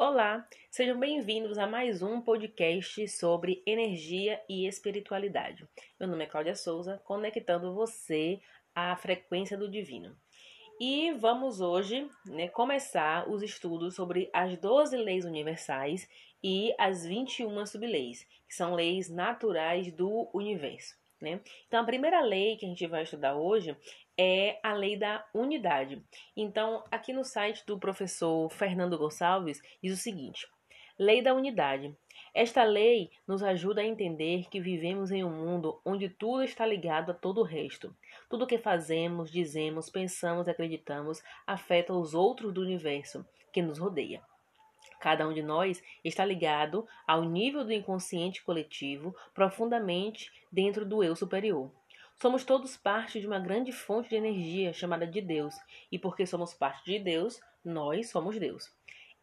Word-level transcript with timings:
Olá, 0.00 0.46
sejam 0.70 0.96
bem-vindos 0.96 1.58
a 1.58 1.66
mais 1.66 2.02
um 2.02 2.20
podcast 2.20 3.08
sobre 3.08 3.64
energia 3.66 4.40
e 4.48 4.64
espiritualidade. 4.64 5.66
Meu 5.98 6.08
nome 6.08 6.22
é 6.22 6.26
Cláudia 6.28 6.54
Souza, 6.54 7.02
conectando 7.04 7.74
você 7.74 8.40
à 8.72 8.94
frequência 8.94 9.58
do 9.58 9.68
divino. 9.68 10.16
E 10.80 11.10
vamos 11.14 11.60
hoje 11.60 12.08
né, 12.26 12.46
começar 12.46 13.28
os 13.28 13.42
estudos 13.42 13.96
sobre 13.96 14.30
as 14.32 14.56
12 14.56 14.96
leis 14.98 15.24
universais 15.24 16.08
e 16.40 16.72
as 16.78 17.04
21 17.04 17.66
subleis, 17.66 18.24
que 18.46 18.54
são 18.54 18.76
leis 18.76 19.10
naturais 19.10 19.90
do 19.90 20.30
universo. 20.32 20.96
Né? 21.20 21.40
Então, 21.66 21.80
a 21.80 21.84
primeira 21.84 22.20
lei 22.20 22.56
que 22.56 22.64
a 22.64 22.68
gente 22.68 22.86
vai 22.86 23.02
estudar 23.02 23.36
hoje 23.36 23.76
é 24.16 24.58
a 24.62 24.72
lei 24.72 24.96
da 24.96 25.24
unidade. 25.34 26.02
Então, 26.36 26.84
aqui 26.90 27.12
no 27.12 27.24
site 27.24 27.64
do 27.66 27.78
professor 27.78 28.48
Fernando 28.50 28.96
Gonçalves 28.96 29.60
diz 29.82 29.92
o 29.92 30.00
seguinte: 30.00 30.46
Lei 30.98 31.22
da 31.22 31.34
unidade. 31.34 31.96
Esta 32.34 32.64
lei 32.64 33.10
nos 33.26 33.42
ajuda 33.42 33.80
a 33.80 33.86
entender 33.86 34.48
que 34.48 34.60
vivemos 34.60 35.10
em 35.10 35.22
um 35.24 35.30
mundo 35.30 35.80
onde 35.84 36.08
tudo 36.08 36.42
está 36.42 36.66
ligado 36.66 37.10
a 37.10 37.14
todo 37.14 37.40
o 37.40 37.44
resto. 37.44 37.96
Tudo 38.28 38.44
o 38.44 38.46
que 38.46 38.58
fazemos, 38.58 39.30
dizemos, 39.30 39.88
pensamos 39.88 40.46
e 40.46 40.50
acreditamos 40.50 41.22
afeta 41.46 41.92
os 41.92 42.14
outros 42.14 42.52
do 42.52 42.60
universo 42.60 43.24
que 43.52 43.62
nos 43.62 43.78
rodeia. 43.78 44.22
Cada 45.00 45.28
um 45.28 45.32
de 45.32 45.42
nós 45.42 45.82
está 46.04 46.24
ligado 46.24 46.86
ao 47.06 47.24
nível 47.24 47.64
do 47.64 47.72
inconsciente 47.72 48.42
coletivo 48.42 49.14
profundamente 49.32 50.32
dentro 50.50 50.84
do 50.84 51.04
eu 51.04 51.14
superior. 51.14 51.70
Somos 52.20 52.44
todos 52.44 52.76
parte 52.76 53.20
de 53.20 53.26
uma 53.28 53.38
grande 53.38 53.70
fonte 53.70 54.08
de 54.08 54.16
energia 54.16 54.72
chamada 54.72 55.06
de 55.06 55.20
Deus, 55.20 55.54
e 55.90 55.98
porque 55.98 56.26
somos 56.26 56.52
parte 56.52 56.84
de 56.84 56.98
Deus, 56.98 57.40
nós 57.64 58.10
somos 58.10 58.36
Deus. 58.38 58.74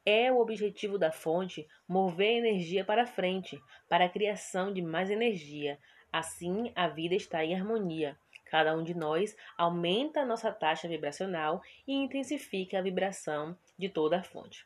É 0.06 0.32
o 0.32 0.40
objetivo 0.40 0.98
da 0.98 1.12
fonte 1.12 1.68
mover 1.86 2.36
a 2.36 2.48
energia 2.48 2.86
para 2.86 3.06
frente, 3.06 3.62
para 3.90 4.06
a 4.06 4.10
criação 4.10 4.72
de 4.72 4.82
mais 4.82 5.10
energia. 5.10 5.78
Assim, 6.14 6.72
a 6.74 6.88
vida 6.88 7.16
está 7.16 7.44
em 7.44 7.54
harmonia. 7.54 8.18
Cada 8.46 8.78
um 8.78 8.84
de 8.84 8.94
nós 8.94 9.36
aumenta 9.58 10.22
a 10.22 10.26
nossa 10.26 10.50
taxa 10.50 10.88
vibracional 10.88 11.62
e 11.86 11.94
intensifica 11.94 12.80
a 12.80 12.82
vibração 12.82 13.58
de 13.78 13.90
toda 13.90 14.20
a 14.20 14.24
fonte. 14.24 14.66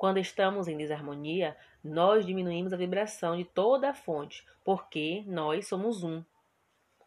Quando 0.00 0.16
estamos 0.16 0.66
em 0.66 0.78
desarmonia, 0.78 1.54
nós 1.84 2.24
diminuímos 2.24 2.72
a 2.72 2.76
vibração 2.78 3.36
de 3.36 3.44
toda 3.44 3.90
a 3.90 3.92
fonte, 3.92 4.46
porque 4.64 5.22
nós 5.26 5.68
somos 5.68 6.02
um. 6.02 6.24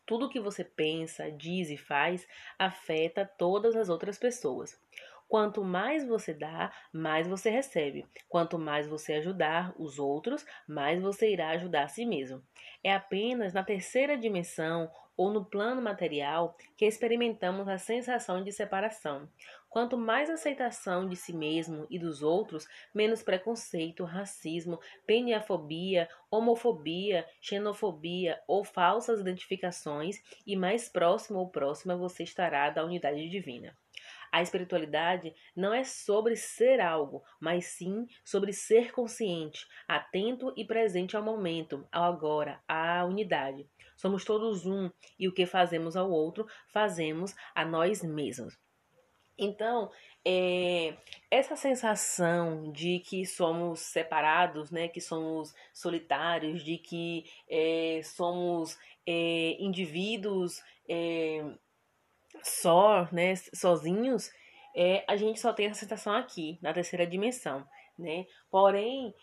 Tudo 0.06 0.30
que 0.30 0.40
você 0.40 0.64
pensa, 0.64 1.32
diz 1.32 1.72
e 1.72 1.76
faz 1.76 2.28
afeta 2.60 3.26
todas 3.26 3.76
as 3.76 3.90
outras 3.90 4.20
pessoas. 4.20 4.80
Quanto 5.28 5.64
mais 5.64 6.06
você 6.06 6.36
dá, 6.36 6.72
mais 6.94 7.28
você 7.28 7.50
recebe. 7.50 8.06
Quanto 8.30 8.60
mais 8.60 8.88
você 8.88 9.14
ajudar 9.14 9.74
os 9.76 9.98
outros, 9.98 10.46
mais 10.68 11.02
você 11.02 11.32
irá 11.32 11.50
ajudar 11.50 11.86
a 11.86 11.88
si 11.88 12.06
mesmo. 12.06 12.44
É 12.84 12.94
apenas 12.94 13.54
na 13.54 13.64
terceira 13.64 14.16
dimensão 14.16 14.92
ou 15.18 15.32
no 15.32 15.44
plano 15.44 15.82
material 15.82 16.56
que 16.78 16.86
experimentamos 16.86 17.68
a 17.68 17.80
sensação 17.80 18.44
de 18.44 18.52
separação. 18.52 19.28
Quanto 19.74 19.98
mais 19.98 20.30
aceitação 20.30 21.10
de 21.10 21.16
si 21.16 21.34
mesmo 21.34 21.88
e 21.90 21.98
dos 21.98 22.22
outros, 22.22 22.68
menos 22.94 23.24
preconceito, 23.24 24.04
racismo, 24.04 24.80
peniafobia, 25.04 26.08
homofobia, 26.30 27.28
xenofobia 27.42 28.40
ou 28.48 28.64
falsas 28.64 29.20
identificações, 29.20 30.22
e 30.46 30.56
mais 30.56 30.90
próximo 30.90 31.40
ou 31.40 31.50
próxima 31.50 31.98
você 31.98 32.22
estará 32.22 32.70
da 32.70 32.86
unidade 32.86 33.28
divina. 33.28 33.76
A 34.32 34.44
espiritualidade 34.44 35.34
não 35.56 35.74
é 35.74 35.84
sobre 35.84 36.36
ser 36.36 36.80
algo, 36.80 37.24
mas 37.40 37.66
sim 37.66 38.06
sobre 38.24 38.54
ser 38.54 38.92
consciente, 38.92 39.68
atento 39.88 40.54
e 40.56 40.64
presente 40.64 41.18
ao 41.18 41.24
momento, 41.24 41.84
ao 41.92 42.04
agora, 42.04 42.62
à 42.68 43.04
unidade. 43.06 43.68
Somos 43.96 44.24
todos 44.24 44.68
um 44.68 44.92
e 45.18 45.28
o 45.28 45.34
que 45.34 45.48
fazemos 45.48 45.96
ao 45.96 46.12
outro, 46.12 46.46
fazemos 46.68 47.34
a 47.56 47.66
nós 47.66 48.04
mesmos. 48.04 48.63
Então, 49.44 49.92
é, 50.26 50.96
essa 51.30 51.56
sensação 51.56 52.72
de 52.72 53.00
que 53.00 53.26
somos 53.26 53.82
separados, 53.82 54.72
né, 54.72 54.88
que 54.88 55.02
somos 55.02 55.54
solitários, 55.74 56.64
de 56.64 56.78
que 56.78 57.26
é, 57.50 58.02
somos 58.04 58.78
é, 59.06 59.58
indivíduos 59.60 60.62
só, 62.42 63.08
né, 63.12 63.36
sozinhos, 63.54 64.32
a 65.08 65.16
gente 65.16 65.40
só 65.40 65.54
tem 65.54 65.68
essa 65.68 65.82
sensação 65.82 66.14
aqui, 66.14 66.58
na 66.62 66.74
terceira 66.74 67.06
dimensão, 67.06 67.66
né? 67.98 68.26
Porém, 68.50 69.14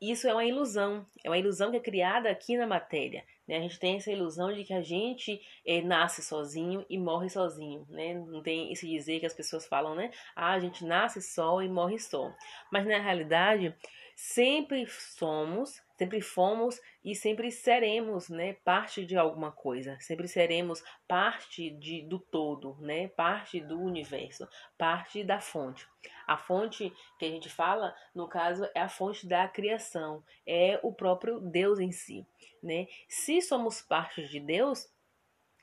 isso 0.00 0.28
é 0.28 0.32
uma 0.32 0.44
ilusão, 0.44 1.06
é 1.24 1.28
uma 1.28 1.36
ilusão 1.36 1.70
que 1.70 1.76
é 1.76 1.80
criada 1.80 2.30
aqui 2.30 2.56
na 2.56 2.66
matéria. 2.66 3.24
Né? 3.50 3.56
A 3.56 3.60
gente 3.62 3.80
tem 3.80 3.96
essa 3.96 4.12
ilusão 4.12 4.52
de 4.52 4.62
que 4.62 4.72
a 4.72 4.80
gente 4.80 5.42
é, 5.66 5.82
nasce 5.82 6.22
sozinho 6.22 6.86
e 6.88 6.96
morre 6.96 7.28
sozinho. 7.28 7.84
Né? 7.90 8.14
Não 8.14 8.40
tem 8.40 8.72
esse 8.72 8.86
dizer 8.86 9.18
que 9.18 9.26
as 9.26 9.34
pessoas 9.34 9.66
falam, 9.66 9.96
né? 9.96 10.12
Ah, 10.36 10.52
a 10.52 10.60
gente 10.60 10.84
nasce 10.84 11.20
só 11.20 11.60
e 11.60 11.68
morre 11.68 11.98
só. 11.98 12.32
Mas 12.70 12.86
na 12.86 13.00
realidade, 13.00 13.74
sempre 14.14 14.86
somos 14.86 15.82
sempre 16.00 16.22
fomos 16.22 16.80
e 17.04 17.14
sempre 17.14 17.52
seremos, 17.52 18.30
né, 18.30 18.54
parte 18.64 19.04
de 19.04 19.18
alguma 19.18 19.52
coisa, 19.52 19.98
sempre 20.00 20.26
seremos 20.26 20.82
parte 21.06 21.68
de, 21.72 22.00
do 22.08 22.18
todo, 22.18 22.74
né, 22.80 23.08
parte 23.08 23.60
do 23.60 23.78
universo, 23.78 24.48
parte 24.78 25.22
da 25.22 25.40
fonte. 25.40 25.86
A 26.26 26.38
fonte 26.38 26.90
que 27.18 27.26
a 27.26 27.28
gente 27.28 27.50
fala, 27.50 27.94
no 28.14 28.26
caso, 28.26 28.66
é 28.74 28.80
a 28.80 28.88
fonte 28.88 29.26
da 29.26 29.46
criação, 29.46 30.24
é 30.46 30.80
o 30.82 30.90
próprio 30.90 31.38
Deus 31.38 31.78
em 31.78 31.92
si, 31.92 32.26
né? 32.62 32.86
Se 33.06 33.42
somos 33.42 33.82
parte 33.82 34.26
de 34.26 34.40
Deus, 34.40 34.88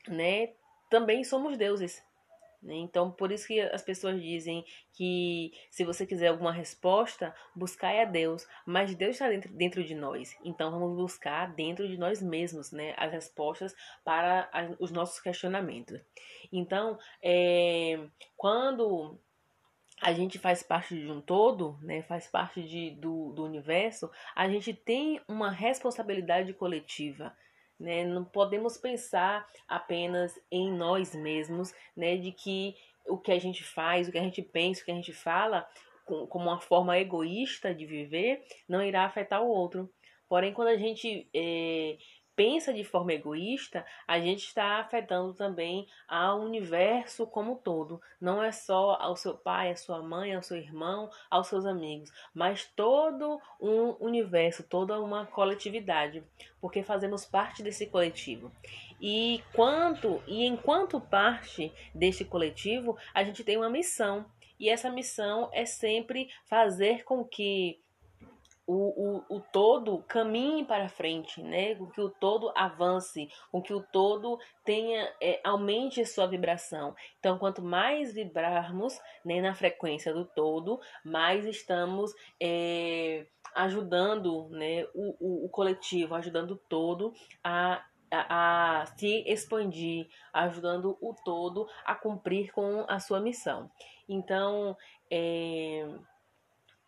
né, 0.06 0.52
também 0.88 1.24
somos 1.24 1.58
deuses, 1.58 2.00
né? 2.62 2.74
Então, 2.74 3.10
por 3.10 3.30
isso 3.30 3.46
que 3.46 3.60
as 3.60 3.82
pessoas 3.82 4.20
dizem 4.20 4.64
que 4.92 5.52
se 5.70 5.84
você 5.84 6.06
quiser 6.06 6.28
alguma 6.28 6.52
resposta, 6.52 7.34
buscai 7.54 8.02
a 8.02 8.04
Deus. 8.04 8.46
Mas 8.66 8.94
Deus 8.94 9.12
está 9.12 9.28
dentro, 9.28 9.52
dentro 9.52 9.84
de 9.84 9.94
nós. 9.94 10.36
Então, 10.44 10.70
vamos 10.70 10.96
buscar 10.96 11.54
dentro 11.54 11.88
de 11.88 11.96
nós 11.96 12.20
mesmos 12.20 12.72
né, 12.72 12.94
as 12.96 13.12
respostas 13.12 13.74
para 14.04 14.50
os 14.80 14.90
nossos 14.90 15.20
questionamentos. 15.20 16.00
Então, 16.52 16.98
é, 17.22 18.00
quando 18.36 19.18
a 20.00 20.12
gente 20.12 20.38
faz 20.38 20.62
parte 20.62 20.94
de 20.94 21.10
um 21.10 21.20
todo, 21.20 21.78
né, 21.82 22.02
faz 22.02 22.26
parte 22.26 22.62
de, 22.62 22.90
do, 22.92 23.32
do 23.32 23.44
universo, 23.44 24.10
a 24.34 24.48
gente 24.48 24.72
tem 24.72 25.20
uma 25.28 25.50
responsabilidade 25.50 26.52
coletiva. 26.52 27.36
Né? 27.78 28.04
Não 28.04 28.24
podemos 28.24 28.76
pensar 28.76 29.46
apenas 29.68 30.38
em 30.50 30.72
nós 30.72 31.14
mesmos, 31.14 31.72
né? 31.96 32.16
De 32.16 32.32
que 32.32 32.74
o 33.06 33.16
que 33.16 33.32
a 33.32 33.38
gente 33.38 33.64
faz, 33.64 34.08
o 34.08 34.12
que 34.12 34.18
a 34.18 34.22
gente 34.22 34.42
pensa, 34.42 34.82
o 34.82 34.84
que 34.84 34.90
a 34.90 34.94
gente 34.94 35.12
fala, 35.12 35.66
como 36.04 36.44
uma 36.44 36.60
forma 36.60 36.98
egoísta 36.98 37.74
de 37.74 37.86
viver, 37.86 38.42
não 38.68 38.82
irá 38.82 39.04
afetar 39.04 39.42
o 39.42 39.48
outro. 39.48 39.90
Porém, 40.28 40.52
quando 40.52 40.68
a 40.68 40.76
gente 40.76 41.28
é, 41.32 41.96
pensa 42.38 42.72
de 42.72 42.84
forma 42.84 43.12
egoísta, 43.12 43.84
a 44.06 44.20
gente 44.20 44.44
está 44.46 44.78
afetando 44.78 45.34
também 45.34 45.88
ao 46.06 46.40
universo 46.40 47.26
como 47.26 47.54
um 47.54 47.56
todo. 47.56 48.00
Não 48.20 48.40
é 48.40 48.52
só 48.52 48.96
ao 49.00 49.16
seu 49.16 49.36
pai, 49.36 49.72
à 49.72 49.76
sua 49.76 50.00
mãe, 50.00 50.32
ao 50.32 50.42
seu 50.44 50.56
irmão, 50.56 51.10
aos 51.28 51.48
seus 51.48 51.66
amigos, 51.66 52.12
mas 52.32 52.64
todo 52.76 53.40
um 53.60 53.96
universo, 53.98 54.62
toda 54.62 55.00
uma 55.00 55.26
coletividade, 55.26 56.22
porque 56.60 56.84
fazemos 56.84 57.24
parte 57.24 57.60
desse 57.60 57.86
coletivo. 57.88 58.52
E 59.00 59.42
quanto 59.52 60.22
e 60.24 60.46
enquanto 60.46 61.00
parte 61.00 61.72
deste 61.92 62.24
coletivo, 62.24 62.96
a 63.12 63.24
gente 63.24 63.42
tem 63.42 63.56
uma 63.56 63.68
missão. 63.68 64.24
E 64.60 64.68
essa 64.68 64.88
missão 64.88 65.50
é 65.52 65.64
sempre 65.64 66.28
fazer 66.44 67.02
com 67.02 67.24
que 67.24 67.80
o, 68.68 69.24
o, 69.30 69.36
o 69.36 69.40
todo 69.40 70.04
caminhe 70.06 70.62
para 70.62 70.90
frente, 70.90 71.42
né? 71.42 71.74
Com 71.74 71.86
que 71.86 72.02
o 72.02 72.10
todo 72.10 72.52
avance, 72.54 73.26
com 73.50 73.62
que 73.62 73.72
o 73.72 73.80
todo 73.80 74.38
tenha 74.62 75.10
é, 75.22 75.40
aumente 75.42 76.04
sua 76.04 76.26
vibração. 76.26 76.94
Então, 77.18 77.38
quanto 77.38 77.62
mais 77.62 78.12
vibrarmos 78.12 79.00
né, 79.24 79.40
na 79.40 79.54
frequência 79.54 80.12
do 80.12 80.26
todo, 80.26 80.78
mais 81.02 81.46
estamos 81.46 82.12
é, 82.38 83.26
ajudando 83.54 84.50
né, 84.50 84.84
o, 84.94 85.16
o, 85.18 85.46
o 85.46 85.48
coletivo, 85.48 86.14
ajudando 86.14 86.50
o 86.50 86.56
todo 86.56 87.14
a 87.42 87.82
a, 88.10 88.80
a, 88.80 88.86
se 88.86 89.22
expandir, 89.26 90.08
ajudando 90.32 90.96
o 90.98 91.14
todo 91.26 91.68
a 91.84 91.94
cumprir 91.94 92.50
com 92.52 92.86
a 92.88 92.98
sua 92.98 93.20
missão. 93.20 93.70
Então, 94.08 94.74
é, 95.10 95.86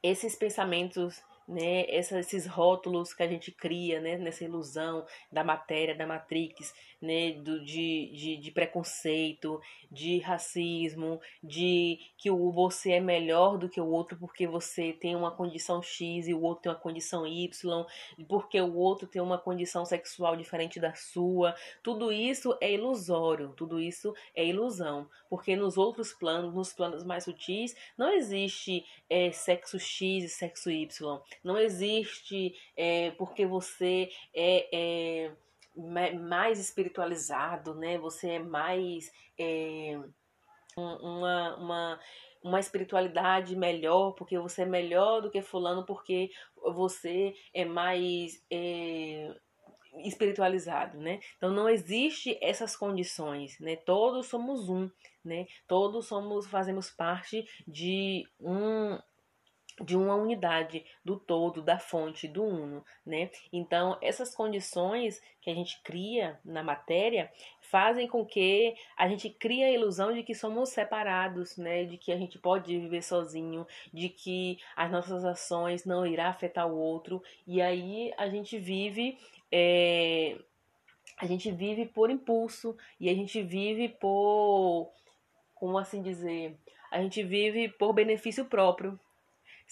esses 0.03 0.35
pensamentos 0.35 1.23
né? 1.51 1.85
Essa, 1.89 2.21
esses 2.21 2.47
rótulos 2.47 3.13
que 3.13 3.23
a 3.23 3.29
gente 3.29 3.51
cria, 3.51 4.01
né? 4.01 4.17
Nessa 4.17 4.45
ilusão 4.45 5.05
da 5.31 5.43
matéria, 5.43 5.95
da 5.95 6.07
matrix, 6.07 6.73
né? 7.03 7.33
Do, 7.33 7.65
de, 7.65 8.11
de, 8.15 8.37
de 8.37 8.51
preconceito, 8.53 9.61
de 9.91 10.19
racismo, 10.19 11.21
de 11.43 11.99
que 12.17 12.31
o 12.31 12.53
você 12.53 12.93
é 12.93 13.01
melhor 13.01 13.59
do 13.59 13.69
que 13.69 13.81
o 13.81 13.89
outro 13.89 14.17
porque 14.17 14.47
você 14.47 14.93
tem 14.93 15.17
uma 15.17 15.31
condição 15.33 15.83
X 15.83 16.29
e 16.29 16.35
o 16.35 16.41
outro 16.41 16.63
tem 16.63 16.73
uma 16.73 16.79
condição 16.79 17.27
Y, 17.27 17.87
porque 18.29 18.61
o 18.61 18.77
outro 18.77 19.09
tem 19.09 19.21
uma 19.21 19.39
condição 19.39 19.85
sexual 19.85 20.37
diferente 20.37 20.79
da 20.79 20.95
sua. 20.95 21.55
Tudo 21.83 22.13
isso 22.13 22.57
é 22.61 22.73
ilusório, 22.73 23.53
tudo 23.57 23.81
isso 23.81 24.15
é 24.35 24.47
ilusão, 24.47 25.09
porque 25.29 25.57
nos 25.57 25.77
outros 25.77 26.13
planos, 26.13 26.55
nos 26.55 26.73
planos 26.73 27.03
mais 27.03 27.25
sutis, 27.25 27.75
não 27.99 28.13
existe 28.13 28.85
é, 29.09 29.33
sexo 29.33 29.79
X 29.81 30.25
e 30.25 30.29
sexo 30.29 30.71
Y. 30.71 31.21
Não 31.43 31.59
existe 31.59 32.55
é, 32.77 33.11
porque 33.13 33.47
você 33.47 34.11
é, 34.35 34.69
é, 34.73 35.33
mais 36.15 36.59
espiritualizado, 36.59 37.75
né? 37.75 37.99
Você 37.99 38.31
é 38.31 38.39
mais 38.39 39.11
é, 39.39 39.99
uma, 40.77 41.57
uma, 41.57 42.01
uma 42.43 42.61
espiritualidade 42.61 43.57
melhor, 43.57 44.13
porque 44.13 44.39
você 44.39 44.63
é 44.63 44.67
melhor 44.67 45.23
do 45.23 45.31
que 45.31 45.41
fulano, 45.41 45.85
porque 45.85 46.31
você 46.57 47.35
é 47.55 47.65
mais 47.65 48.45
é, 48.51 49.35
espiritualizado, 50.05 50.99
né? 50.99 51.21
Então 51.37 51.51
não 51.51 51.69
existe 51.69 52.39
essas 52.41 52.77
condições, 52.77 53.59
né? 53.61 53.77
Todos 53.77 54.27
somos 54.27 54.69
um, 54.69 54.91
né? 55.25 55.47
Todos 55.67 56.07
somos 56.07 56.47
fazemos 56.47 56.91
parte 56.91 57.47
de 57.67 58.27
um 58.39 58.99
de 59.81 59.97
uma 59.97 60.15
unidade 60.15 60.85
do 61.05 61.19
todo, 61.19 61.63
da 61.63 61.79
fonte, 61.79 62.29
do 62.29 62.45
uno, 62.45 62.85
né? 63.05 63.31
Então, 63.53 63.97
essas 64.03 64.35
condições 64.35 65.21
que 65.41 65.51
a 65.51 65.55
gente 65.55 65.81
cria 65.83 66.39
na 66.45 66.63
matéria 66.63 67.31
fazem 67.61 68.07
com 68.07 68.25
que 68.25 68.75
a 68.97 69.09
gente 69.09 69.31
crie 69.31 69.65
a 69.65 69.71
ilusão 69.71 70.13
de 70.13 70.23
que 70.23 70.35
somos 70.35 70.71
separados, 70.71 71.57
né? 71.57 71.85
De 71.85 71.97
que 71.97 72.13
a 72.13 72.17
gente 72.17 72.39
pode 72.39 72.79
viver 72.79 73.03
sozinho, 73.03 73.67
de 73.93 74.09
que 74.09 74.59
as 74.77 74.91
nossas 74.91 75.25
ações 75.25 75.85
não 75.85 76.07
irá 76.07 76.29
afetar 76.29 76.69
o 76.69 76.79
outro, 76.79 77.23
e 77.47 77.63
aí 77.63 78.13
a 78.17 78.29
gente 78.29 78.59
vive 78.59 79.19
é, 79.53 80.39
a 81.19 81.27
gente 81.27 81.51
vive 81.51 81.87
por 81.87 82.09
impulso 82.11 82.77
e 82.99 83.11
a 83.11 83.15
gente 83.15 83.43
vive 83.43 83.89
por 83.89 84.91
como 85.55 85.77
assim 85.77 86.01
dizer, 86.01 86.57
a 86.91 87.03
gente 87.03 87.23
vive 87.23 87.69
por 87.69 87.93
benefício 87.93 88.47
próprio, 88.47 88.99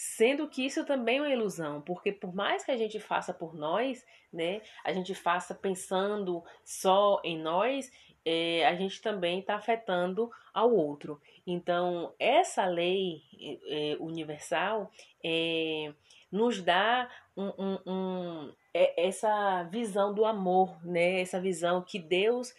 Sendo 0.00 0.46
que 0.48 0.64
isso 0.64 0.84
também 0.84 1.18
é 1.18 1.20
uma 1.22 1.28
ilusão, 1.28 1.80
porque 1.80 2.12
por 2.12 2.32
mais 2.32 2.64
que 2.64 2.70
a 2.70 2.76
gente 2.76 3.00
faça 3.00 3.34
por 3.34 3.52
nós, 3.52 4.06
né, 4.32 4.62
a 4.84 4.92
gente 4.92 5.12
faça 5.12 5.56
pensando 5.56 6.44
só 6.64 7.20
em 7.24 7.36
nós, 7.36 7.90
é, 8.24 8.64
a 8.64 8.76
gente 8.76 9.02
também 9.02 9.40
está 9.40 9.56
afetando 9.56 10.30
ao 10.54 10.72
outro. 10.72 11.20
Então, 11.44 12.14
essa 12.16 12.64
lei 12.64 13.24
é, 13.66 13.96
universal 13.98 14.88
é, 15.24 15.92
nos 16.30 16.62
dá 16.62 17.10
um, 17.36 17.48
um, 17.58 17.78
um, 17.84 18.54
é, 18.72 19.04
essa 19.04 19.64
visão 19.64 20.14
do 20.14 20.24
amor, 20.24 20.78
né? 20.86 21.20
Essa 21.20 21.40
visão 21.40 21.82
que 21.82 21.98
Deus 21.98 22.54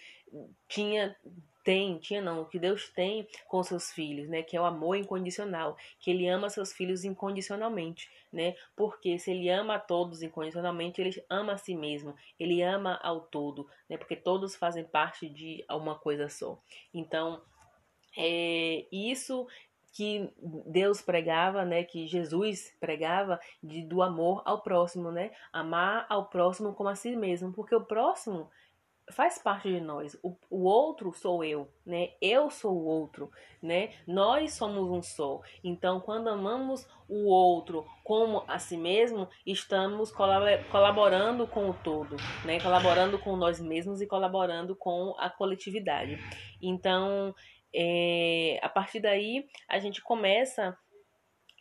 tinha 0.67 1.15
tem, 1.63 1.97
tinha 1.99 2.21
não, 2.21 2.45
que 2.45 2.57
Deus 2.57 2.89
tem 2.89 3.27
com 3.47 3.61
seus 3.63 3.91
filhos, 3.91 4.27
né? 4.29 4.41
Que 4.41 4.57
é 4.57 4.61
o 4.61 4.65
amor 4.65 4.95
incondicional, 4.95 5.77
que 5.99 6.09
ele 6.09 6.27
ama 6.27 6.49
seus 6.49 6.73
filhos 6.73 7.03
incondicionalmente, 7.03 8.09
né? 8.31 8.55
Porque 8.75 9.19
se 9.19 9.31
ele 9.31 9.49
ama 9.49 9.75
a 9.75 9.79
todos 9.79 10.21
incondicionalmente, 10.21 11.01
ele 11.01 11.23
ama 11.29 11.53
a 11.53 11.57
si 11.57 11.75
mesmo, 11.75 12.15
ele 12.39 12.61
ama 12.61 12.99
ao 13.03 13.21
todo, 13.21 13.67
né? 13.89 13.97
Porque 13.97 14.15
todos 14.15 14.55
fazem 14.55 14.83
parte 14.83 15.29
de 15.29 15.63
uma 15.69 15.95
coisa 15.95 16.29
só. 16.29 16.59
Então, 16.93 17.41
é 18.17 18.85
isso 18.91 19.47
que 19.91 20.31
Deus 20.67 21.01
pregava, 21.01 21.65
né, 21.65 21.83
que 21.83 22.07
Jesus 22.07 22.75
pregava 22.79 23.39
de, 23.61 23.81
do 23.81 24.01
amor 24.01 24.41
ao 24.45 24.61
próximo, 24.61 25.11
né? 25.11 25.31
Amar 25.51 26.05
ao 26.07 26.29
próximo 26.29 26.73
como 26.73 26.89
a 26.89 26.95
si 26.95 27.15
mesmo, 27.15 27.51
porque 27.51 27.75
o 27.75 27.83
próximo 27.83 28.49
faz 29.11 29.39
parte 29.39 29.71
de 29.71 29.79
nós. 29.79 30.17
O, 30.23 30.35
o 30.49 30.63
outro 30.63 31.11
sou 31.13 31.43
eu, 31.43 31.67
né? 31.85 32.11
Eu 32.21 32.49
sou 32.49 32.73
o 32.73 32.85
outro, 32.85 33.31
né? 33.61 33.93
Nós 34.07 34.53
somos 34.53 34.89
um 34.89 35.01
só. 35.01 35.41
Então, 35.63 35.99
quando 35.99 36.29
amamos 36.29 36.87
o 37.07 37.27
outro 37.27 37.85
como 38.03 38.43
a 38.47 38.59
si 38.59 38.77
mesmo, 38.77 39.27
estamos 39.45 40.11
colaborando 40.11 41.47
com 41.47 41.69
o 41.69 41.73
todo, 41.73 42.15
né? 42.45 42.59
Colaborando 42.59 43.17
com 43.19 43.35
nós 43.35 43.59
mesmos 43.59 44.01
e 44.01 44.07
colaborando 44.07 44.75
com 44.75 45.15
a 45.17 45.29
coletividade. 45.29 46.17
Então, 46.61 47.33
é, 47.73 48.59
a 48.61 48.69
partir 48.69 48.99
daí, 48.99 49.47
a 49.67 49.79
gente 49.79 50.01
começa 50.01 50.77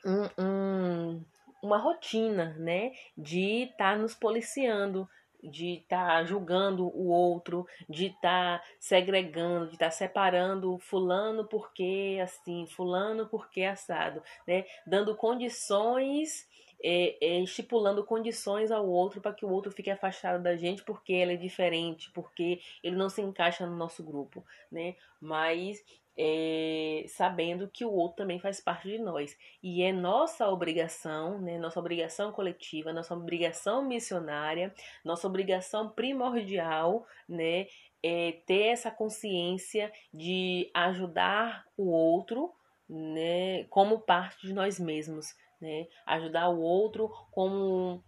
um, 0.04 0.42
um, 0.42 1.24
uma 1.62 1.78
rotina, 1.78 2.54
né? 2.58 2.92
De 3.16 3.64
estar 3.64 3.92
tá 3.92 3.96
nos 3.96 4.14
policiando, 4.14 5.08
de 5.42 5.78
estar 5.78 6.06
tá 6.06 6.24
julgando 6.24 6.86
o 6.86 7.08
outro, 7.08 7.66
de 7.88 8.06
estar 8.06 8.58
tá 8.58 8.64
segregando, 8.78 9.66
de 9.66 9.74
estar 9.74 9.86
tá 9.86 9.90
separando 9.90 10.78
fulano 10.78 11.44
porque 11.44 12.18
assim, 12.22 12.66
fulano 12.66 13.26
porque 13.26 13.62
assado, 13.62 14.22
né? 14.46 14.64
Dando 14.86 15.14
condições, 15.16 16.46
é, 16.82 17.16
é, 17.20 17.40
estipulando 17.40 18.04
condições 18.04 18.70
ao 18.70 18.88
outro 18.88 19.20
para 19.20 19.32
que 19.32 19.44
o 19.44 19.50
outro 19.50 19.72
fique 19.72 19.90
afastado 19.90 20.42
da 20.42 20.56
gente 20.56 20.84
porque 20.84 21.12
ele 21.12 21.34
é 21.34 21.36
diferente, 21.36 22.10
porque 22.12 22.60
ele 22.82 22.96
não 22.96 23.08
se 23.08 23.20
encaixa 23.20 23.66
no 23.66 23.76
nosso 23.76 24.02
grupo, 24.02 24.44
né? 24.70 24.94
Mas 25.20 25.82
é, 26.18 27.04
sabendo 27.06 27.68
que 27.68 27.84
o 27.84 27.92
outro 27.92 28.16
também 28.16 28.40
faz 28.40 28.60
parte 28.60 28.88
de 28.88 28.98
nós. 28.98 29.38
E 29.62 29.82
é 29.82 29.92
nossa 29.92 30.48
obrigação, 30.48 31.40
né, 31.40 31.58
nossa 31.58 31.78
obrigação 31.78 32.32
coletiva, 32.32 32.92
nossa 32.92 33.14
obrigação 33.14 33.86
missionária, 33.86 34.74
nossa 35.04 35.28
obrigação 35.28 35.88
primordial, 35.88 37.06
né, 37.28 37.68
é 38.02 38.32
ter 38.46 38.68
essa 38.68 38.90
consciência 38.90 39.92
de 40.12 40.68
ajudar 40.74 41.64
o 41.76 41.88
outro, 41.88 42.52
né, 42.88 43.64
como 43.70 44.00
parte 44.00 44.44
de 44.44 44.52
nós 44.52 44.80
mesmos, 44.80 45.36
né, 45.60 45.86
ajudar 46.04 46.48
o 46.48 46.60
outro 46.60 47.08
como 47.30 48.02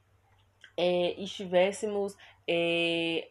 é, 0.77 1.13
estivéssemos 1.21 2.17
é, 2.49 3.29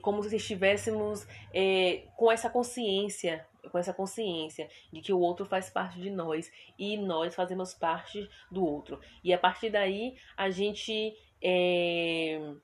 como 0.00 0.22
se 0.22 0.36
estivéssemos 0.36 1.26
é, 1.52 2.04
com 2.16 2.30
essa 2.30 2.48
consciência, 2.48 3.46
com 3.70 3.78
essa 3.78 3.92
consciência 3.92 4.68
de 4.92 5.00
que 5.00 5.12
o 5.12 5.18
outro 5.18 5.44
faz 5.44 5.70
parte 5.70 6.00
de 6.00 6.10
nós 6.10 6.50
e 6.78 6.96
nós 6.96 7.34
fazemos 7.34 7.74
parte 7.74 8.28
do 8.50 8.64
outro. 8.64 9.00
E 9.22 9.32
a 9.32 9.38
partir 9.38 9.70
daí 9.70 10.16
a 10.36 10.50
gente 10.50 11.14
é, 11.42 12.54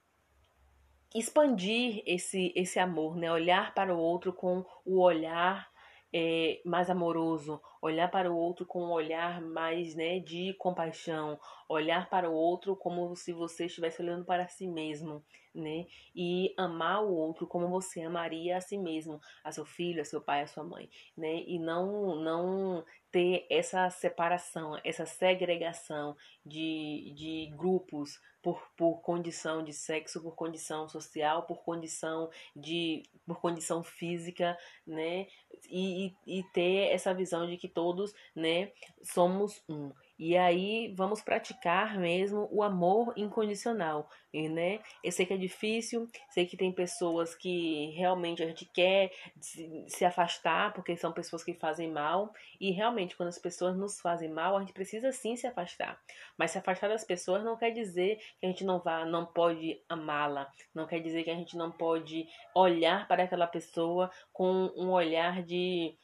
expandir 1.14 2.02
esse, 2.06 2.52
esse 2.54 2.78
amor, 2.78 3.16
né? 3.16 3.30
Olhar 3.30 3.75
para 3.75 3.94
o 3.94 3.98
outro 3.98 4.32
com 4.32 4.64
o 4.84 5.00
olhar 5.00 5.68
é, 6.12 6.60
mais 6.64 6.88
amoroso, 6.90 7.60
olhar 7.82 8.10
para 8.10 8.30
o 8.30 8.36
outro 8.36 8.64
com 8.66 8.82
um 8.82 8.90
olhar 8.90 9.40
mais 9.40 9.94
né, 9.94 10.18
de 10.20 10.54
compaixão, 10.54 11.38
olhar 11.68 12.08
para 12.08 12.30
o 12.30 12.34
outro 12.34 12.74
como 12.76 13.14
se 13.14 13.32
você 13.32 13.66
estivesse 13.66 14.00
olhando 14.02 14.24
para 14.24 14.48
si 14.48 14.66
mesmo, 14.66 15.22
né? 15.54 15.86
E 16.14 16.54
amar 16.56 17.04
o 17.04 17.12
outro 17.12 17.46
como 17.46 17.68
você 17.68 18.02
amaria 18.02 18.56
a 18.56 18.60
si 18.60 18.78
mesmo, 18.78 19.20
a 19.44 19.52
seu 19.52 19.64
filho, 19.64 20.00
a 20.00 20.04
seu 20.04 20.20
pai, 20.20 20.42
a 20.42 20.46
sua 20.46 20.64
mãe, 20.64 20.88
né? 21.16 21.42
E 21.46 21.58
não 21.58 22.16
não 22.16 22.84
ter 23.10 23.46
essa 23.50 23.88
separação, 23.90 24.78
essa 24.84 25.06
segregação 25.06 26.16
de, 26.44 27.12
de 27.16 27.54
grupos 27.56 28.20
por, 28.42 28.62
por 28.76 29.00
condição 29.00 29.62
de 29.62 29.72
sexo, 29.72 30.22
por 30.22 30.34
condição 30.34 30.88
social, 30.88 31.42
por 31.44 31.62
condição 31.62 32.30
de 32.54 33.02
por 33.26 33.40
condição 33.40 33.82
física, 33.82 34.56
né? 34.86 35.26
E, 35.68 36.14
e, 36.26 36.42
ter 36.52 36.92
essa 36.92 37.14
visão 37.14 37.46
de 37.46 37.56
que 37.56 37.68
todos, 37.68 38.14
né, 38.34 38.70
somos 39.02 39.62
um. 39.68 39.92
E 40.18 40.37
aí 40.37 40.92
vamos 40.96 41.22
praticar 41.22 41.96
mesmo 41.96 42.48
o 42.50 42.60
amor 42.60 43.12
incondicional, 43.16 44.10
né? 44.32 44.80
Eu 45.02 45.12
sei 45.12 45.25
que 45.25 45.32
é 45.32 45.37
difícil, 45.37 46.08
sei 46.30 46.44
que 46.44 46.56
tem 46.56 46.72
pessoas 46.72 47.37
que 47.37 47.90
realmente 47.96 48.42
a 48.42 48.46
gente 48.46 48.64
quer 48.66 49.12
se 49.87 50.04
afastar 50.04 50.72
porque 50.72 50.96
são 50.96 51.12
pessoas 51.12 51.44
que 51.44 51.54
fazem 51.54 51.88
mal 51.88 52.32
e 52.60 52.72
realmente 52.72 53.16
quando 53.16 53.28
as 53.28 53.38
pessoas 53.38 53.76
nos 53.76 54.00
fazem 54.00 54.28
mal, 54.28 54.56
a 54.56 54.60
gente 54.60 54.72
precisa 54.72 55.12
sim 55.12 55.37
se 55.37 55.46
afastar. 55.46 56.00
Mas 56.37 56.50
se 56.50 56.58
afastar 56.58 56.88
das 56.88 57.04
pessoas 57.04 57.44
não 57.44 57.56
quer 57.56 57.70
dizer 57.70 58.18
que 58.40 58.46
a 58.46 58.48
gente 58.48 58.64
não 58.64 58.80
vá, 58.80 59.04
não 59.04 59.25
pode 59.25 59.80
amá-la, 59.88 60.50
não 60.75 60.87
quer 60.87 61.00
dizer 61.00 61.22
que 61.22 61.30
a 61.30 61.37
gente 61.37 61.56
não 61.56 61.70
pode 61.70 62.26
olhar 62.54 63.06
para 63.06 63.22
aquela 63.22 63.46
pessoa 63.46 64.10
com 64.32 64.72
um 64.76 64.90
olhar 64.90 65.44
de 65.44 65.96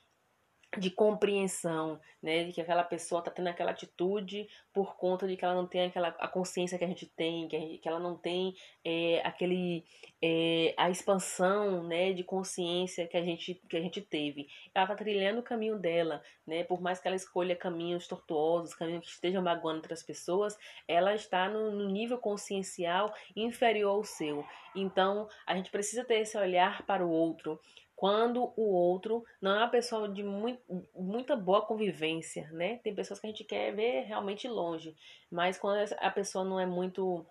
de 0.80 0.90
compreensão, 0.90 2.00
né, 2.22 2.44
de 2.44 2.52
que 2.52 2.60
aquela 2.60 2.82
pessoa 2.82 3.18
está 3.20 3.30
tendo 3.30 3.48
aquela 3.48 3.70
atitude 3.70 4.48
por 4.72 4.96
conta 4.96 5.26
de 5.26 5.36
que 5.36 5.44
ela 5.44 5.54
não 5.54 5.66
tem 5.66 5.86
aquela 5.86 6.08
a 6.08 6.28
consciência 6.28 6.78
que 6.78 6.84
a 6.84 6.88
gente 6.88 7.06
tem, 7.06 7.48
que, 7.48 7.58
gente, 7.58 7.78
que 7.78 7.88
ela 7.88 7.98
não 7.98 8.16
tem 8.16 8.54
é, 8.84 9.20
aquele 9.24 9.84
é, 10.22 10.74
a 10.76 10.90
expansão, 10.90 11.84
né, 11.84 12.12
de 12.12 12.24
consciência 12.24 13.06
que 13.06 13.16
a 13.16 13.22
gente 13.22 13.54
que 13.68 13.76
a 13.76 13.80
gente 13.80 14.00
teve. 14.00 14.48
Ela 14.74 14.84
está 14.84 14.94
trilhando 14.94 15.40
o 15.40 15.42
caminho 15.42 15.78
dela, 15.78 16.22
né, 16.46 16.64
por 16.64 16.80
mais 16.80 16.98
que 16.98 17.06
ela 17.06 17.16
escolha 17.16 17.56
caminhos 17.56 18.06
tortuosos, 18.06 18.74
caminhos 18.74 19.04
que 19.04 19.12
estejam 19.12 19.42
magoando 19.42 19.78
outras 19.78 20.02
pessoas, 20.02 20.56
ela 20.88 21.14
está 21.14 21.48
no, 21.48 21.70
no 21.70 21.88
nível 21.88 22.18
consciencial 22.18 23.14
inferior 23.36 23.96
ao 23.96 24.04
seu. 24.04 24.44
Então, 24.74 25.28
a 25.46 25.54
gente 25.54 25.70
precisa 25.70 26.04
ter 26.04 26.20
esse 26.20 26.36
olhar 26.36 26.84
para 26.86 27.04
o 27.04 27.10
outro 27.10 27.60
quando 27.96 28.52
o 28.56 28.72
outro 28.72 29.24
não 29.40 29.52
é 29.52 29.58
uma 29.58 29.68
pessoa 29.68 30.08
de 30.08 30.22
muito, 30.22 30.60
muita 30.94 31.36
boa 31.36 31.62
convivência, 31.62 32.50
né? 32.52 32.78
Tem 32.82 32.94
pessoas 32.94 33.20
que 33.20 33.26
a 33.26 33.30
gente 33.30 33.44
quer 33.44 33.74
ver 33.74 34.02
realmente 34.02 34.48
longe, 34.48 34.96
mas 35.30 35.58
quando 35.58 35.92
a 35.98 36.10
pessoa 36.10 36.44
não 36.44 36.58
é 36.58 36.66
muito 36.66 37.24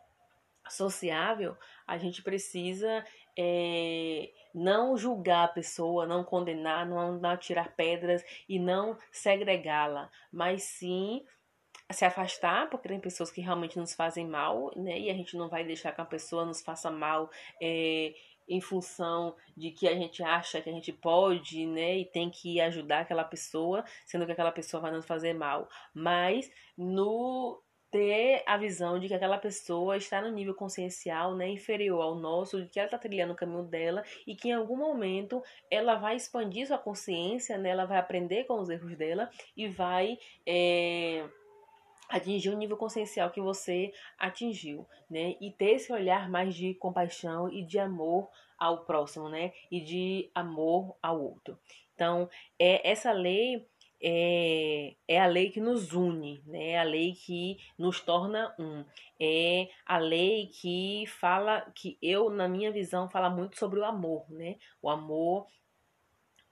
sociável, 0.69 1.57
a 1.85 1.97
gente 1.97 2.21
precisa 2.21 3.05
é, 3.37 4.31
não 4.53 4.95
julgar 4.97 5.45
a 5.45 5.49
pessoa, 5.49 6.05
não 6.05 6.23
condenar, 6.23 6.87
não, 6.87 7.19
não 7.19 7.37
tirar 7.37 7.75
pedras 7.75 8.23
e 8.47 8.57
não 8.57 8.97
segregá-la, 9.11 10.09
mas 10.31 10.63
sim 10.63 11.25
se 11.93 12.05
afastar, 12.05 12.69
porque 12.69 12.87
tem 12.87 12.99
pessoas 12.99 13.31
que 13.31 13.41
realmente 13.41 13.77
nos 13.79 13.93
fazem 13.93 14.27
mal, 14.27 14.71
né? 14.75 14.99
E 14.99 15.09
a 15.09 15.13
gente 15.13 15.37
não 15.37 15.47
vai 15.47 15.63
deixar 15.63 15.91
que 15.91 16.01
a 16.01 16.05
pessoa 16.05 16.45
nos 16.45 16.61
faça 16.61 16.91
mal. 16.91 17.29
É, 17.61 18.13
em 18.47 18.59
função 18.59 19.35
de 19.55 19.71
que 19.71 19.87
a 19.87 19.95
gente 19.95 20.21
acha 20.21 20.61
que 20.61 20.69
a 20.69 20.73
gente 20.73 20.91
pode, 20.91 21.65
né, 21.65 21.99
e 21.99 22.05
tem 22.05 22.29
que 22.29 22.59
ajudar 22.59 22.99
aquela 22.99 23.23
pessoa, 23.23 23.85
sendo 24.05 24.25
que 24.25 24.31
aquela 24.31 24.51
pessoa 24.51 24.81
vai 24.81 24.91
nos 24.91 25.05
fazer 25.05 25.33
mal, 25.33 25.69
mas 25.93 26.51
no 26.77 27.61
ter 27.93 28.41
a 28.47 28.57
visão 28.57 28.97
de 28.99 29.07
que 29.07 29.13
aquela 29.13 29.37
pessoa 29.37 29.95
está 29.95 30.19
no 30.19 30.31
nível 30.31 30.55
consciencial, 30.55 31.35
né, 31.35 31.47
inferior 31.47 32.01
ao 32.01 32.15
nosso, 32.15 32.63
de 32.63 32.67
que 32.67 32.79
ela 32.79 32.87
está 32.87 32.97
trilhando 32.97 33.33
o 33.33 33.35
caminho 33.35 33.63
dela 33.63 34.03
e 34.25 34.35
que 34.35 34.49
em 34.49 34.53
algum 34.53 34.75
momento 34.75 35.43
ela 35.69 35.93
vai 35.93 36.15
expandir 36.15 36.65
sua 36.65 36.79
consciência, 36.79 37.55
né, 37.55 37.69
ela 37.69 37.85
vai 37.85 37.99
aprender 37.99 38.45
com 38.45 38.59
os 38.59 38.67
erros 38.67 38.97
dela 38.97 39.29
e 39.55 39.67
vai 39.67 40.17
é, 40.43 41.23
atingir 42.13 42.49
o 42.51 42.57
nível 42.57 42.77
consciencial 42.77 43.31
que 43.31 43.41
você 43.41 43.91
atingiu, 44.19 44.87
né? 45.09 45.35
E 45.41 45.49
ter 45.49 45.71
esse 45.71 45.91
olhar 45.91 46.29
mais 46.29 46.53
de 46.53 46.75
compaixão 46.75 47.51
e 47.51 47.63
de 47.63 47.79
amor 47.79 48.29
ao 48.57 48.85
próximo, 48.85 49.27
né? 49.29 49.51
E 49.71 49.81
de 49.81 50.29
amor 50.35 50.95
ao 51.01 51.19
outro. 51.19 51.57
Então, 51.95 52.29
é 52.59 52.87
essa 52.87 53.11
lei 53.11 53.67
é, 54.05 54.95
é 55.07 55.21
a 55.21 55.25
lei 55.25 55.49
que 55.49 55.59
nos 55.59 55.93
une, 55.93 56.43
né? 56.45 56.71
É 56.71 56.79
a 56.79 56.83
lei 56.83 57.13
que 57.13 57.57
nos 57.79 57.99
torna 57.99 58.53
um. 58.59 58.85
É 59.19 59.69
a 59.83 59.97
lei 59.97 60.47
que 60.47 61.05
fala, 61.07 61.61
que 61.73 61.97
eu, 61.99 62.29
na 62.29 62.47
minha 62.47 62.71
visão, 62.71 63.09
fala 63.09 63.29
muito 63.29 63.57
sobre 63.57 63.79
o 63.79 63.85
amor, 63.85 64.29
né? 64.29 64.57
O 64.81 64.89
amor 64.89 65.47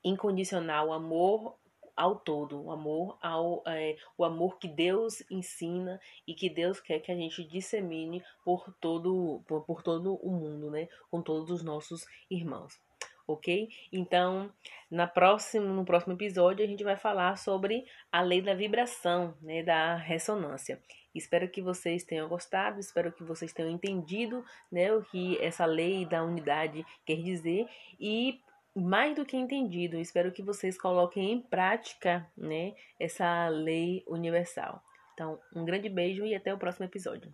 incondicional, 0.03 0.87
o 0.87 0.93
amor 0.93 1.60
ao 1.95 2.15
todo, 2.15 2.61
o 2.61 2.71
amor 2.71 3.17
ao 3.21 3.63
é, 3.67 3.95
o 4.17 4.23
amor 4.23 4.57
que 4.57 4.67
Deus 4.67 5.23
ensina 5.29 5.99
e 6.27 6.33
que 6.33 6.49
Deus 6.49 6.79
quer 6.79 6.99
que 6.99 7.11
a 7.11 7.15
gente 7.15 7.43
dissemine 7.43 8.23
por 8.43 8.73
todo 8.79 9.41
por, 9.47 9.63
por 9.63 9.81
todo 9.83 10.15
o 10.15 10.31
mundo, 10.31 10.69
né, 10.69 10.87
com 11.09 11.21
todos 11.21 11.49
os 11.49 11.63
nossos 11.63 12.05
irmãos. 12.29 12.79
OK? 13.27 13.69
Então, 13.91 14.51
na 14.89 15.07
próxima, 15.07 15.65
no 15.65 15.85
próximo 15.85 16.13
episódio 16.13 16.65
a 16.65 16.67
gente 16.67 16.83
vai 16.83 16.97
falar 16.97 17.37
sobre 17.37 17.85
a 18.11 18.21
lei 18.21 18.41
da 18.41 18.53
vibração, 18.53 19.35
né, 19.41 19.63
da 19.63 19.95
ressonância. 19.95 20.81
Espero 21.13 21.49
que 21.49 21.61
vocês 21.61 22.03
tenham 22.03 22.27
gostado, 22.27 22.79
espero 22.79 23.11
que 23.11 23.23
vocês 23.23 23.53
tenham 23.53 23.71
entendido, 23.71 24.43
né, 24.71 24.93
o 24.93 25.03
que 25.03 25.37
essa 25.41 25.65
lei 25.65 26.05
da 26.05 26.23
unidade 26.23 26.85
quer 27.05 27.17
dizer 27.17 27.67
e 27.99 28.39
mais 28.75 29.15
do 29.15 29.25
que 29.25 29.37
entendido. 29.37 29.97
Espero 29.97 30.31
que 30.31 30.41
vocês 30.41 30.77
coloquem 30.77 31.31
em 31.31 31.41
prática, 31.41 32.27
né, 32.37 32.73
essa 32.99 33.47
lei 33.49 34.03
universal. 34.07 34.83
Então, 35.13 35.39
um 35.55 35.65
grande 35.65 35.89
beijo 35.89 36.25
e 36.25 36.33
até 36.33 36.53
o 36.53 36.57
próximo 36.57 36.85
episódio. 36.85 37.33